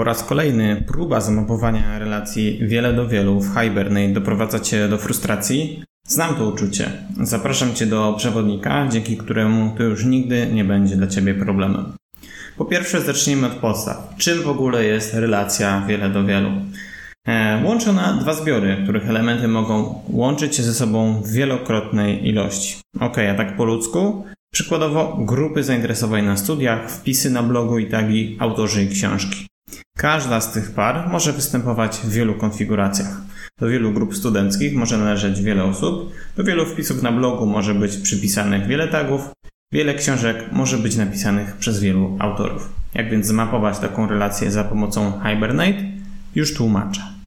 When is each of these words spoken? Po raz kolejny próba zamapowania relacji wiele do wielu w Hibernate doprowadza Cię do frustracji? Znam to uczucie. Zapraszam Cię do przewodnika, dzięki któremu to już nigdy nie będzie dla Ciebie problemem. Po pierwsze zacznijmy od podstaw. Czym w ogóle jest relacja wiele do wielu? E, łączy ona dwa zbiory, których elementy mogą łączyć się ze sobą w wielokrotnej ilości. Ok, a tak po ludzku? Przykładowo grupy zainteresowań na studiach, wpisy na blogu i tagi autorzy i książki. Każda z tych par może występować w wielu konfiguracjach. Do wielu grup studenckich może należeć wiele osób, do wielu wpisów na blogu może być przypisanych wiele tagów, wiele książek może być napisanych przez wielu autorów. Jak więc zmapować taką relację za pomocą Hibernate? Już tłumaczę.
Po 0.00 0.04
raz 0.04 0.24
kolejny 0.24 0.84
próba 0.86 1.20
zamapowania 1.20 1.98
relacji 1.98 2.58
wiele 2.62 2.92
do 2.92 3.08
wielu 3.08 3.40
w 3.40 3.54
Hibernate 3.54 4.12
doprowadza 4.12 4.60
Cię 4.60 4.88
do 4.88 4.98
frustracji? 4.98 5.82
Znam 6.06 6.34
to 6.34 6.48
uczucie. 6.48 6.92
Zapraszam 7.20 7.74
Cię 7.74 7.86
do 7.86 8.14
przewodnika, 8.18 8.88
dzięki 8.88 9.16
któremu 9.16 9.74
to 9.76 9.82
już 9.82 10.04
nigdy 10.04 10.46
nie 10.52 10.64
będzie 10.64 10.96
dla 10.96 11.06
Ciebie 11.06 11.34
problemem. 11.34 11.92
Po 12.56 12.64
pierwsze 12.64 13.00
zacznijmy 13.00 13.46
od 13.46 13.52
podstaw. 13.52 14.14
Czym 14.18 14.42
w 14.42 14.48
ogóle 14.48 14.84
jest 14.84 15.14
relacja 15.14 15.84
wiele 15.88 16.10
do 16.10 16.24
wielu? 16.24 16.50
E, 17.28 17.62
łączy 17.64 17.90
ona 17.90 18.12
dwa 18.12 18.34
zbiory, 18.34 18.76
których 18.82 19.08
elementy 19.08 19.48
mogą 19.48 20.02
łączyć 20.08 20.56
się 20.56 20.62
ze 20.62 20.74
sobą 20.74 21.22
w 21.22 21.32
wielokrotnej 21.32 22.28
ilości. 22.28 22.76
Ok, 23.00 23.16
a 23.18 23.34
tak 23.34 23.56
po 23.56 23.64
ludzku? 23.64 24.24
Przykładowo 24.52 25.18
grupy 25.20 25.62
zainteresowań 25.62 26.24
na 26.24 26.36
studiach, 26.36 26.90
wpisy 26.90 27.30
na 27.30 27.42
blogu 27.42 27.78
i 27.78 27.86
tagi 27.86 28.36
autorzy 28.40 28.84
i 28.84 28.88
książki. 28.88 29.49
Każda 29.96 30.40
z 30.40 30.52
tych 30.52 30.70
par 30.70 31.08
może 31.08 31.32
występować 31.32 31.96
w 31.96 32.10
wielu 32.10 32.34
konfiguracjach. 32.34 33.20
Do 33.58 33.68
wielu 33.68 33.92
grup 33.92 34.16
studenckich 34.16 34.76
może 34.76 34.98
należeć 34.98 35.42
wiele 35.42 35.64
osób, 35.64 36.12
do 36.36 36.44
wielu 36.44 36.66
wpisów 36.66 37.02
na 37.02 37.12
blogu 37.12 37.46
może 37.46 37.74
być 37.74 37.96
przypisanych 37.96 38.66
wiele 38.66 38.88
tagów, 38.88 39.30
wiele 39.72 39.94
książek 39.94 40.44
może 40.52 40.78
być 40.78 40.96
napisanych 40.96 41.56
przez 41.56 41.80
wielu 41.80 42.16
autorów. 42.18 42.72
Jak 42.94 43.10
więc 43.10 43.26
zmapować 43.26 43.78
taką 43.78 44.06
relację 44.08 44.50
za 44.50 44.64
pomocą 44.64 45.20
Hibernate? 45.24 45.82
Już 46.34 46.54
tłumaczę. 46.54 47.19